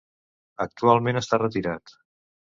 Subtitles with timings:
[0.65, 1.97] Actualment està retirat.